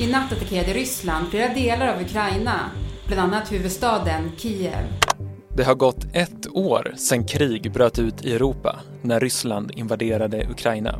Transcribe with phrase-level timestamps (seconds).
[0.00, 2.70] I natt attackerade Ryssland flera delar av Ukraina,
[3.06, 4.84] bland annat huvudstaden Kiev.
[5.56, 10.98] Det har gått ett år sedan krig bröt ut i Europa när Ryssland invaderade Ukraina.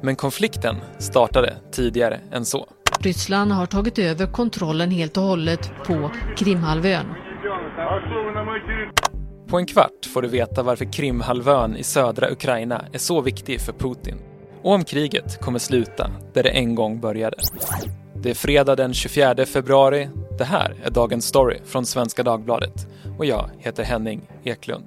[0.00, 2.68] Men konflikten startade tidigare än så.
[3.00, 7.06] Ryssland har tagit över kontrollen helt och hållet på Krimhalvön.
[9.48, 13.72] På en kvart får du veta varför Krimhalvön i södra Ukraina är så viktig för
[13.72, 14.18] Putin
[14.62, 17.36] och om kriget kommer sluta där det en gång började.
[18.24, 20.08] Det är fredag den 24 februari.
[20.38, 22.86] Det här är dagens story från Svenska Dagbladet
[23.18, 24.86] och jag heter Henning Eklund.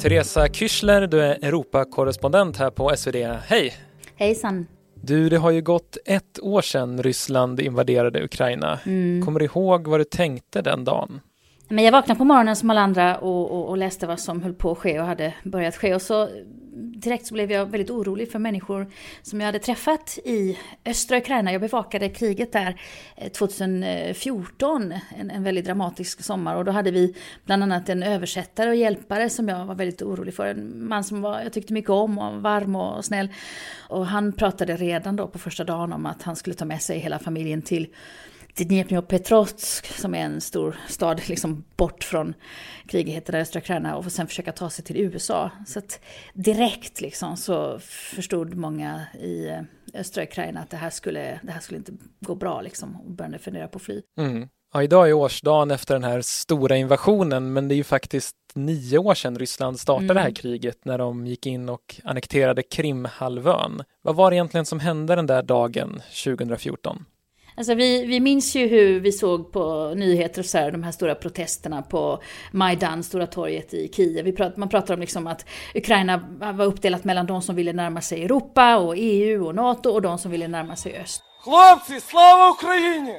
[0.00, 3.16] Teresa Kyschler, du är Europakorrespondent här på SvD.
[3.46, 3.74] Hej!
[4.16, 4.66] Hejsan!
[4.94, 8.78] Du, det har ju gått ett år sedan Ryssland invaderade Ukraina.
[8.86, 9.24] Mm.
[9.24, 11.20] Kommer du ihåg vad du tänkte den dagen?
[11.68, 14.54] Men jag vaknade på morgonen som alla andra och, och, och, läste vad som höll
[14.54, 15.94] på att ske och hade börjat ske.
[15.94, 16.28] Och så
[16.78, 18.86] direkt så blev jag väldigt orolig för människor
[19.22, 21.52] som jag hade träffat i östra Ukraina.
[21.52, 22.80] Jag bevakade kriget där
[23.16, 26.56] eh, 2014, en, en väldigt dramatisk sommar.
[26.56, 30.34] Och då hade vi bland annat en översättare och hjälpare som jag var väldigt orolig
[30.34, 30.46] för.
[30.46, 33.28] En man som var, jag tyckte mycket om och varm och snäll.
[33.88, 36.98] Och han pratade redan då på första dagen om att han skulle ta med sig
[36.98, 37.88] hela familjen till
[38.54, 42.34] Dnipropetrovsk som är en stor stad liksom bort från
[42.86, 45.50] kriget i östra Ukraina och sen försöka ta sig till USA.
[45.66, 46.00] Så att
[46.34, 47.78] direkt liksom så
[48.14, 49.50] förstod många i
[49.94, 53.38] östra Ukraina att det här skulle, det här skulle inte gå bra liksom och började
[53.38, 54.02] fundera på att fly.
[54.20, 54.48] Mm.
[54.72, 58.98] Ja, idag är årsdagen efter den här stora invasionen, men det är ju faktiskt nio
[58.98, 60.14] år sedan Ryssland startade mm.
[60.14, 63.82] det här kriget när de gick in och annekterade Krimhalvön.
[64.02, 67.04] Vad var det egentligen som hände den där dagen 2014?
[67.57, 70.91] Alltså vi, vi minns ju hur vi såg på nyheter och så här, de här
[70.91, 74.25] stora protesterna på Majdan, Stora torget i Kiev.
[74.25, 75.45] Vi prat, man pratar om liksom att
[75.75, 80.01] Ukraina var uppdelat mellan de som ville närma sig Europa och EU och NATO och
[80.01, 81.23] de som ville närma sig öst.
[81.43, 83.17] Хлопці, слава Україні!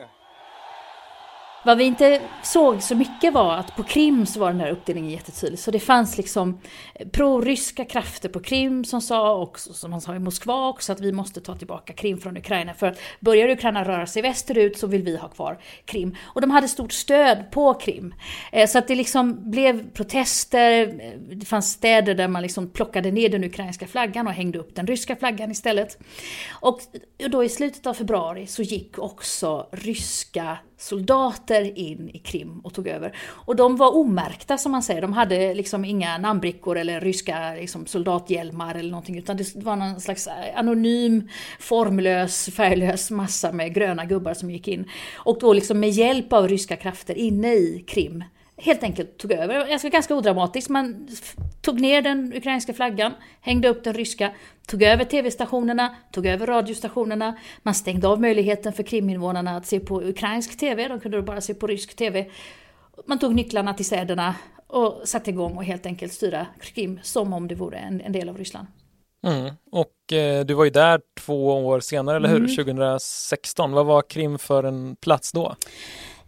[1.64, 5.12] Vad vi inte såg så mycket var att på Krim så var den här uppdelningen
[5.12, 5.60] jättetydlig.
[5.60, 6.60] Så det fanns liksom
[6.96, 11.00] eh, proryska krafter på Krim som sa, och som man sa i Moskva också, att
[11.00, 12.74] vi måste ta tillbaka Krim från Ukraina.
[12.74, 16.16] För att börjar Ukraina röra sig västerut så vill vi ha kvar Krim.
[16.22, 18.14] Och de hade stort stöd på Krim.
[18.52, 23.12] Eh, så att det liksom blev protester, eh, det fanns städer där man liksom plockade
[23.12, 25.98] ner den ukrainska flaggan och hängde upp den ryska flaggan istället.
[26.50, 26.80] Och
[27.30, 32.88] då i slutet av februari så gick också ryska soldater in i Krim och tog
[32.88, 33.18] över.
[33.22, 37.86] Och de var omärkta som man säger, de hade liksom inga namnbrickor eller ryska liksom,
[37.86, 41.30] soldathjälmar eller någonting utan det var någon slags eh, anonym,
[41.60, 44.90] formlös, färglös massa med gröna gubbar som gick in.
[45.16, 48.24] Och då liksom med hjälp av ryska krafter inne i Krim
[48.60, 49.72] helt enkelt tog över.
[49.72, 50.70] Alltså ganska odramatiskt.
[50.70, 51.08] Man
[51.62, 54.32] tog ner den ukrainska flaggan, hängde upp den ryska,
[54.68, 57.38] tog över tv-stationerna, tog över radiostationerna.
[57.64, 61.54] Man stängde av möjligheten för kriminvånarna att se på ukrainsk tv, de kunde bara se
[61.54, 62.26] på rysk tv.
[63.06, 64.36] Man tog nycklarna till städerna
[64.68, 68.30] och satte igång och helt enkelt styra Krim som om det vore en, en del
[68.30, 68.68] av Ryssland.
[69.24, 69.54] Mm.
[69.72, 72.38] Och eh, du var ju där två år senare, eller hur?
[72.38, 72.56] Mm.
[72.56, 73.72] 2016.
[73.72, 75.56] Vad var Krim för en plats då?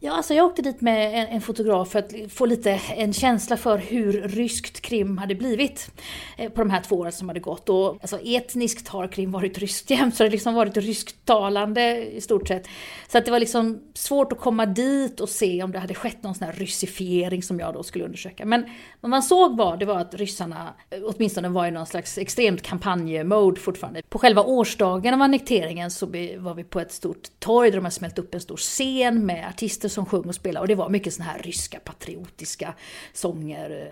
[0.03, 3.57] Ja, alltså jag åkte dit med en, en, fotograf för att få lite en känsla
[3.57, 5.91] för hur ryskt Krim hade blivit
[6.37, 7.69] eh, på de här två åren som hade gått.
[7.69, 12.21] Och, alltså, etniskt har Krim varit ryskt jämt, så det har liksom varit rysktalande i
[12.21, 12.67] stort sett.
[13.07, 16.23] Så att det var liksom svårt att komma dit och se om det hade skett
[16.23, 18.45] någon sån här ryssifiering som jag då skulle undersöka.
[18.45, 18.65] Men
[19.01, 22.61] vad man såg var, det var att ryssarna eh, åtminstone var i någon slags extremt
[22.61, 24.01] kampanjmode fortfarande.
[24.09, 26.05] På själva årsdagen av annekteringen så
[26.37, 29.47] var vi på ett stort torg där de hade smält upp en stor scen med
[29.49, 32.73] artister som sjöng och spelade och det var mycket såna här ryska patriotiska
[33.13, 33.91] sånger.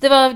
[0.00, 0.34] Det var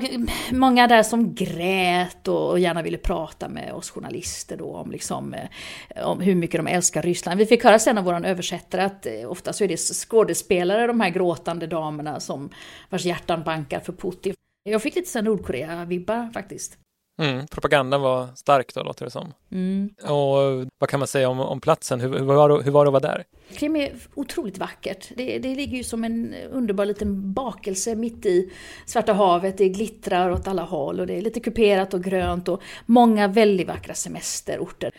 [0.55, 6.09] många där som grät och gärna ville prata med oss journalister då om, liksom, eh,
[6.09, 7.39] om hur mycket de älskar Ryssland.
[7.39, 11.01] Vi fick höra sen av vår översättare att eh, ofta så är det skådespelare, de
[11.01, 12.51] här gråtande damerna som
[12.91, 14.35] vars hjärtan bankar för Putin.
[14.63, 16.79] Jag fick lite så Nordkorea-vibbar faktiskt.
[17.21, 19.35] Mm, propagandan var stark då, låter det som.
[19.53, 19.91] Mm.
[20.03, 22.01] Och vad kan man säga om, om platsen?
[22.01, 23.25] Hur, hur, var, hur var det att vara där?
[23.55, 25.09] Krim är otroligt vackert.
[25.17, 28.51] Det, det ligger ju som en underbar liten bakelse mitt i
[28.87, 29.59] Svarta havet.
[29.59, 33.69] Det glittrar åt alla håll och det är lite kuperat och grönt och många väldigt
[33.69, 34.93] vackra semesterorter.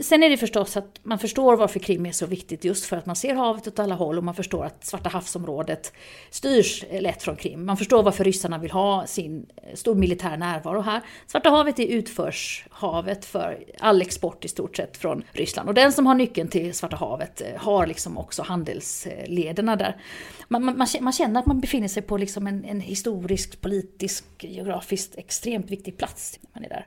[0.00, 3.06] Sen är det förstås att man förstår varför Krim är så viktigt just för att
[3.06, 5.92] man ser havet åt alla håll och man förstår att Svarta havsområdet
[6.30, 7.66] styrs lätt från Krim.
[7.66, 11.00] Man förstår varför ryssarna vill ha sin eh, stor militär närvaro här.
[11.26, 15.68] Svarta havet är utförshavet för all export i stort sett från Ryssland.
[15.68, 19.96] Och den som har nyckeln till Svarta havet eh, har liksom också handelslederna där.
[20.48, 25.14] Man, man, man känner att man befinner sig på liksom en, en historisk, politisk, geografiskt
[25.18, 26.86] extremt viktig plats när man är där.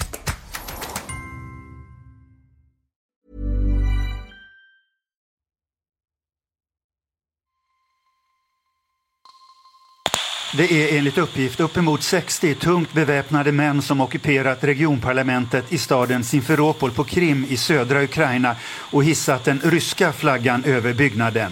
[10.57, 16.91] Det är enligt uppgift uppemot 60 tungt beväpnade män som ockuperat regionparlamentet i staden Simferopol
[16.91, 18.55] på Krim i södra Ukraina
[18.93, 21.51] och hissat den ryska flaggan över byggnaden.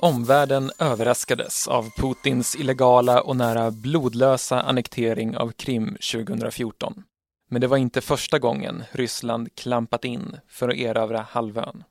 [0.00, 6.94] Omvärlden överraskades av Putins illegala och nära blodlösa annektering av Krim 2014.
[7.50, 11.84] Men det var inte första gången Ryssland klampat in för att erövra halvön.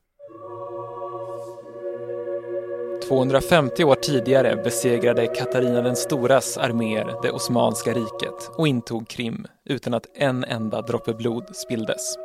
[3.07, 9.93] 250 år tidigare besegrade Katarina den storas arméer det Osmanska riket och intog Krim utan
[9.93, 12.17] att en enda droppe blod spilldes.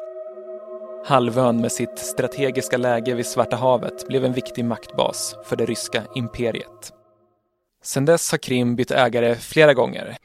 [1.07, 6.03] Halvön med sitt strategiska läge vid Svarta havet blev en viktig maktbas för det ryska
[6.15, 6.93] imperiet.
[7.83, 10.17] Sedan dess har Krim bytt ägare flera gånger.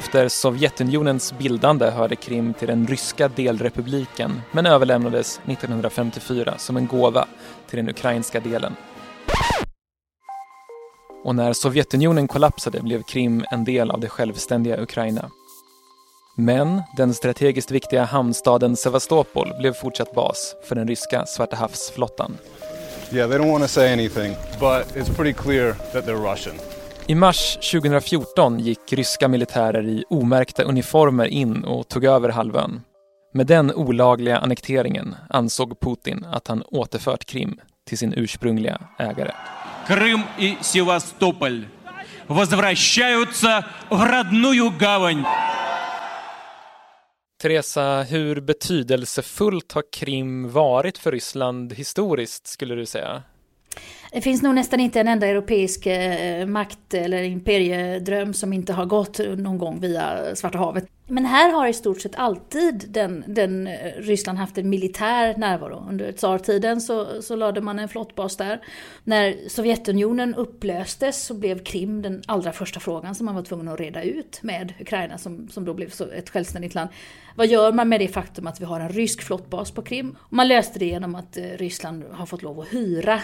[0.00, 7.26] Efter Sovjetunionens bildande hörde Krim till den ryska delrepubliken men överlämnades 1954 som en gåva
[7.68, 8.76] till den ukrainska delen.
[11.24, 15.30] Och när Sovjetunionen kollapsade blev Krim en del av det självständiga Ukraina.
[16.36, 22.38] Men den strategiskt viktiga hamnstaden Sevastopol blev fortsatt bas för den ryska Svarta havsflottan.
[23.12, 26.79] Yeah, they don't want to say anything, but it's pretty clear that they're Russian.
[27.09, 32.81] I mars 2014 gick ryska militärer i omärkta uniformer in och tog över halvön.
[33.33, 39.31] Med den olagliga annekteringen ansåg Putin att han återfört Krim till sin ursprungliga ägare.
[39.87, 41.65] Крым и Севастополь
[42.27, 45.25] возвращаются в родную гавань.
[47.41, 53.23] Teresa, hur betydelsefullt har Krim varit för Ryssland historiskt skulle du säga?
[54.12, 58.84] Det finns nog nästan inte en enda europeisk eh, makt eller imperiedröm som inte har
[58.84, 60.88] gått någon gång via Svarta havet.
[61.10, 65.86] Men här har i stort sett alltid den, den eh, Ryssland haft en militär närvaro.
[65.88, 68.60] Under tsartiden så, så lade man en flottbas där.
[69.04, 73.80] När Sovjetunionen upplöstes så blev Krim den allra första frågan som man var tvungen att
[73.80, 76.90] reda ut med Ukraina som, som då blev ett självständigt land.
[77.36, 80.16] Vad gör man med det faktum att vi har en rysk flottbas på Krim?
[80.28, 83.20] Man löste det genom att eh, Ryssland har fått lov att hyra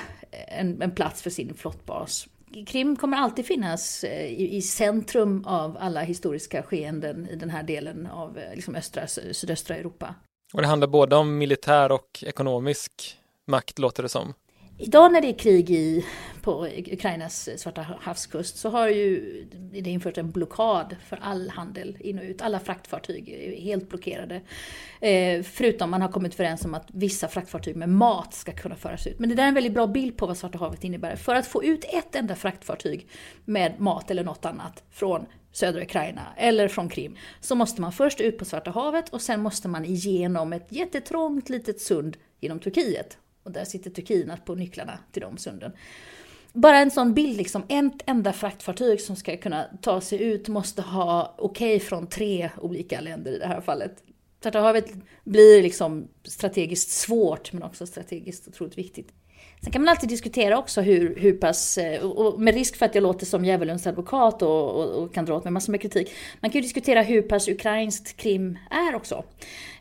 [0.48, 2.28] en en, en plats för sin flottbas
[2.66, 7.62] Krim kommer alltid finnas eh, i, i, centrum av alla historiska skeenden i den här
[7.62, 10.14] delen av eh, liksom östra, sydöstra Europa.
[10.54, 14.34] Och det handlar både om militär och ekonomisk makt låter det som.
[14.78, 16.06] Idag när det är krig i,
[16.42, 22.18] på Ukrainas svarta havskust så har ju det infört en blockad för all handel in
[22.18, 22.42] och ut.
[22.42, 24.40] Alla fraktfartyg är helt blockerade.
[25.00, 29.06] Eh, förutom man har kommit överens om att vissa fraktfartyg med mat ska kunna föras
[29.06, 29.18] ut.
[29.18, 31.16] Men det där är en väldigt bra bild på vad Svarta havet innebär.
[31.16, 33.08] För att få ut ett enda fraktfartyg
[33.44, 38.20] med mat eller något annat från södra Ukraina eller från Krim så måste man först
[38.20, 43.18] ut på Svarta havet och sen måste man igenom ett jättetrångt litet sund genom Turkiet.
[43.46, 45.72] Och där sitter Turkina på nycklarna till de sunden.
[46.52, 50.82] Bara en sån bild, liksom, ett enda fraktfartyg som ska kunna ta sig ut måste
[50.82, 54.02] ha okej okay från tre olika länder i det här fallet.
[54.42, 54.92] Svarta havet
[55.24, 59.12] blir liksom strategiskt svårt men också strategiskt otroligt viktigt.
[59.62, 62.94] Sen kan man alltid diskutera också hur, hur pass, eh, och med risk för att
[62.94, 66.12] jag låter som djävulens advokat och, och, och, kan dra åt mig massor med kritik.
[66.40, 69.24] Man kan ju diskutera hur pass ukrainskt Krim är också.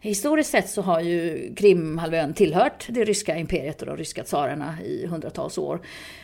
[0.06, 5.06] Historiskt sett så har ju Krimhalvön tillhört det ryska imperiet och de ryska tsarerna i
[5.06, 5.82] hundratals år.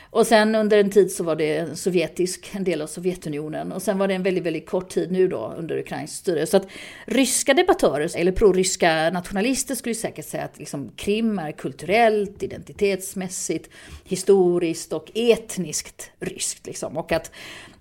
[0.10, 3.72] Och sen under en tid så var det sovjetisk, en del av Sovjetunionen.
[3.72, 6.46] Och sen var det en väldigt, väldigt kort tid nu då under ukrainskt styre.
[6.46, 6.68] Så att
[7.06, 13.70] ryska debattörer, eller proryska nationalister skulle säkert säga att liksom Krim är kulturellt, identitetsmässigt,
[14.04, 16.68] historiskt och etniskt ryskt.
[16.68, 16.98] Liksom.
[16.98, 17.32] Och att,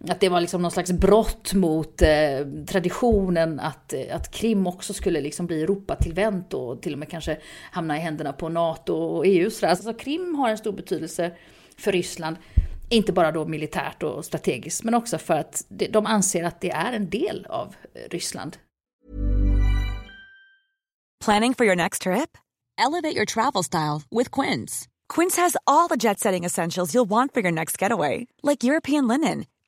[0.09, 2.09] att det var liksom någon slags brott mot eh,
[2.67, 7.39] traditionen att, eh, att Krim också skulle liksom bli Europatillvänt och till och med kanske
[7.73, 9.51] hamna i händerna på NATO och EU.
[9.51, 11.33] Så alltså, Krim har en stor betydelse
[11.77, 12.37] för Ryssland.
[12.89, 16.93] Inte bara då militärt och strategiskt, men också för att de anser att det är
[16.93, 18.57] en del av eh, Ryssland.
[21.25, 22.39] Planning for your next trip?
[22.79, 24.89] Elevate your travel style with Quince.
[25.15, 29.45] Quince has all the jet-setting essentials you'll want for your next getaway, like European linen,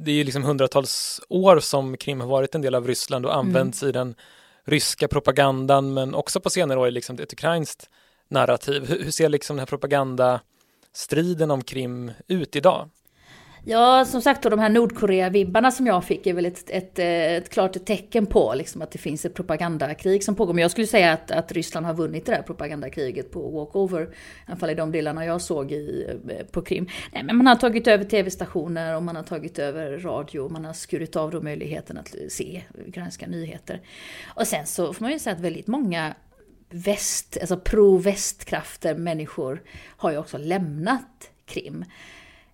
[0.00, 3.36] Det är ju liksom hundratals år som Krim har varit en del av Ryssland och
[3.36, 3.90] använts mm.
[3.90, 4.14] i den
[4.64, 7.88] ryska propagandan men också på senare år liksom ett ukrainskt
[8.28, 8.88] narrativ.
[8.88, 12.88] Hur, hur ser liksom den här propagandastriden om Krim ut idag?
[13.64, 17.84] Ja, som sagt, de här Nordkorea-vibbarna som jag fick är väl ett, ett, ett klart
[17.84, 20.54] tecken på liksom, att det finns ett propagandakrig som pågår.
[20.54, 24.02] Men jag skulle säga att, att Ryssland har vunnit det där propagandakriget på walkover.
[24.02, 24.06] I
[24.46, 26.88] alla fall i de delarna jag såg i, eh, på Krim.
[27.12, 30.48] Nej, men man har tagit över tv-stationer och man har tagit över radio.
[30.48, 33.80] Man har skurit av då möjligheten att se ukrainska nyheter.
[34.34, 36.14] Och sen så får man ju säga att väldigt många
[36.70, 39.62] väst, alltså pro-västkrafter, människor,
[39.96, 41.84] har ju också lämnat Krim.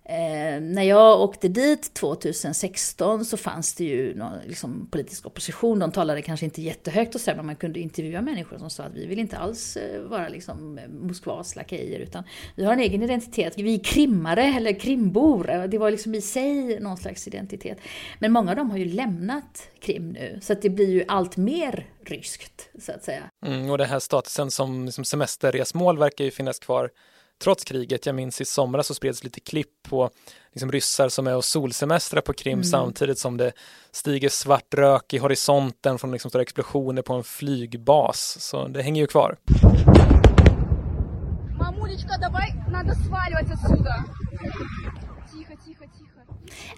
[0.09, 5.79] Eh, när jag åkte dit 2016 så fanns det ju någon liksom, politisk opposition.
[5.79, 8.93] De talade kanske inte jättehögt och så, men man kunde intervjua människor som sa att
[8.93, 12.23] vi vill inte alls eh, vara liksom, Moskvas lakejer, utan
[12.55, 13.53] vi har en egen identitet.
[13.57, 15.67] Vi är krimmare eller krimbor.
[15.67, 17.77] Det var liksom i sig någon slags identitet.
[18.19, 21.37] Men många av dem har ju lämnat Krim nu, så att det blir ju allt
[21.37, 23.23] mer ryskt, så att säga.
[23.45, 26.89] Mm, och det här statusen som, som semesterresmål verkar ju finnas kvar
[27.39, 28.05] trots kriget.
[28.05, 30.09] Jag minns i somras så spreds lite klipp på
[30.53, 32.63] liksom ryssar som är och solsemestrar på Krim mm.
[32.63, 33.51] samtidigt som det
[33.91, 38.37] stiger svart rök i horisonten från liksom stora explosioner på en flygbas.
[38.39, 39.37] Så det hänger ju kvar.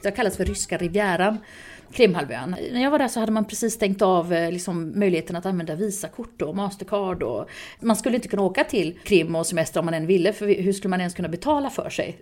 [0.02, 1.38] Det har kallats för ryska rivieran.
[1.94, 2.56] Krimhalvön.
[2.72, 5.76] När jag var där så hade man precis stängt av eh, liksom, möjligheten att använda
[5.76, 7.24] Visakort och Mastercard.
[7.24, 7.50] Och
[7.80, 10.74] man skulle inte kunna åka till Krim och semester om man än ville, för hur
[10.74, 12.20] skulle man ens kunna betala för sig?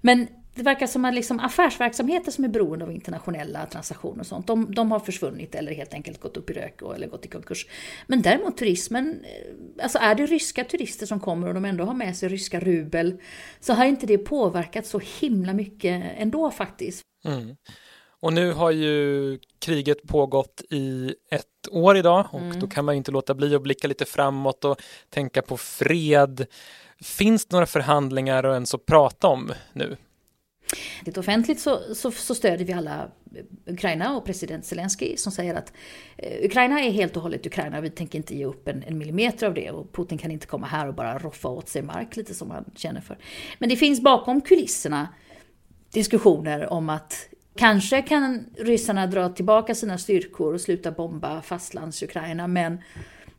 [0.00, 4.46] Men det verkar som att liksom affärsverksamheter som är beroende av internationella transaktioner och sånt,
[4.46, 7.66] de, de, har försvunnit eller helt enkelt gått upp i rök eller gått i konkurs.
[8.06, 11.94] Men däremot turismen, eh, alltså är det ryska turister som kommer och de ändå har
[11.94, 13.20] med sig ryska rubel,
[13.60, 17.02] så har inte det påverkat så himla mycket ändå faktiskt.
[17.24, 17.56] Mm.
[18.22, 22.60] Och nu har ju kriget pågått i ett år idag och mm.
[22.60, 26.46] då kan man inte låta bli att blicka lite framåt och tänka på fred.
[27.02, 29.96] Finns det några förhandlingar att ens att prata om nu?
[31.04, 33.10] Lite offentligt så, så, så stödjer vi alla
[33.66, 35.72] Ukraina och president Zelensky som säger att
[36.16, 39.46] eh, Ukraina är helt och hållet Ukraina, vi tänker inte ge upp en, en, millimeter
[39.46, 42.34] av det och Putin kan inte komma här och bara roffa åt sig mark lite
[42.34, 43.18] som han känner för.
[43.58, 45.08] Men det finns bakom kulisserna
[45.92, 52.78] diskussioner om att Kanske kan ryssarna dra tillbaka sina styrkor och sluta bomba fastlands-Ukraina, men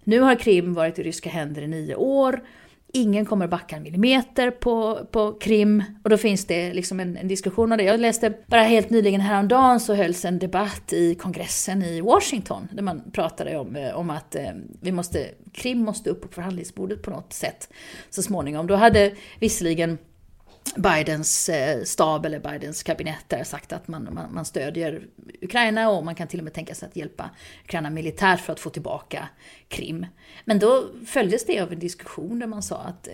[0.03, 2.44] nu har Krim varit i ryska händer i nio år.
[2.93, 5.83] Ingen kommer backa en millimeter på, på Krim.
[6.03, 7.83] Och då finns det liksom en, en diskussion om det.
[7.83, 12.67] Jag läste bara helt nyligen häromdagen så hölls en debatt i kongressen i Washington.
[12.71, 17.01] Där man pratade om, eh, om att eh, vi måste, Krim måste upp på förhandlingsbordet
[17.01, 17.69] på något sätt
[18.10, 18.67] så småningom.
[18.67, 19.98] Då hade visserligen
[20.75, 25.08] Bidens eh, stab eller Bidens kabinett där sagt att man, man, man, stödjer
[25.41, 27.30] Ukraina och man kan till och med tänka sig att hjälpa
[27.63, 29.30] Ukraina militärt för att få tillbaka
[29.68, 30.06] Krim.
[30.46, 33.13] Men då följdes det av en diskussion där man sa att eh,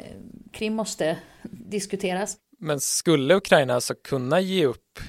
[0.52, 1.18] Krim måste
[1.52, 2.38] diskuteras.
[2.60, 5.00] Men skulle Ukraina alltså kunna ge upp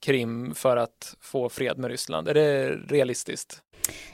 [0.00, 2.28] Krim för att få fred med Ryssland?
[2.28, 3.62] Är det realistiskt?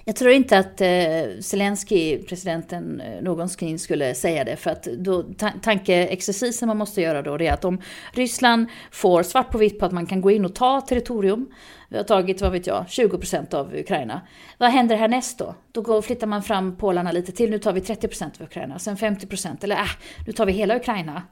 [0.04, 4.56] Jag tror inte att eh, Zelensky, presidenten, eh, någonsin skulle säga det.
[4.56, 7.80] För att då, ta tankeexercisen man måste göra då, det är att om
[8.12, 11.46] Ryssland får svart på vitt på att man kan gå in och ta territorium,
[11.88, 14.20] vi har tagit, vad vet jag, 20% av Ukraina.
[14.58, 15.54] Vad händer härnäst då?
[15.72, 18.96] Då går, flyttar man fram pålarna lite till, nu tar vi 30% av Ukraina, sen
[18.96, 19.82] 50% eller äh,
[20.26, 21.22] nu tar vi hela Ukraina.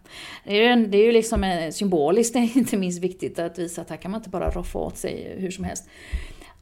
[0.44, 3.58] Det är ju, det är ju liksom en, symboliskt, det är inte minst viktigt att
[3.58, 5.88] visa att här kan man inte bara roffa åt sig hur som helst.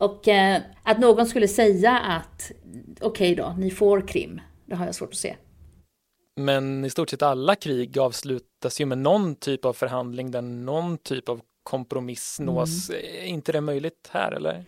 [0.00, 2.52] Och eh, att någon skulle säga att
[3.00, 5.36] okej okay då, ni får Krim, det har jag svårt att se.
[6.36, 10.98] Men i stort sett alla krig avslutas ju med någon typ av förhandling där någon
[10.98, 12.90] typ av kompromiss nås.
[12.90, 13.02] Mm.
[13.04, 14.64] Är inte det möjligt här eller?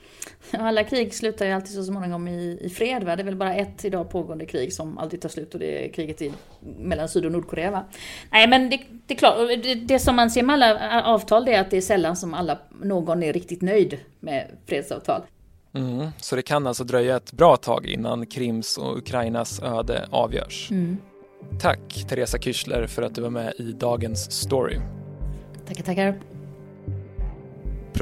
[0.51, 3.05] Alla krig slutar ju alltid så småningom i, i fred.
[3.05, 3.17] Va?
[3.17, 5.93] Det är väl bara ett idag pågående krig som alltid tar slut och det är
[5.93, 7.71] kriget i, mellan Syd och Nordkorea.
[7.71, 7.85] Va?
[8.31, 11.55] Nej men det, det är klart, det, det, som man ser med alla avtal det
[11.55, 15.23] är att det är sällan som alla, någon är riktigt nöjd med fredsavtal.
[15.75, 20.71] Mm, så det kan alltså dröja ett bra tag innan Krims och Ukrainas öde avgörs.
[20.71, 20.97] Mm.
[21.61, 24.79] Tack Teresa Kyschler för att du var med i dagens story.
[25.67, 26.21] Tackar, tackar.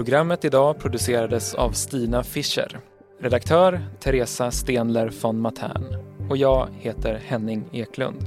[0.01, 2.81] Programmet idag producerades av Stina Fischer.
[3.19, 5.85] Redaktör Teresa Stenler von Matern.
[6.31, 8.25] Och jag heter Henning Eklund.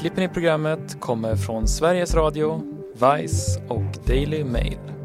[0.00, 4.95] Klippen i programmet kommer från Sveriges Radio Vice och Daily Mail.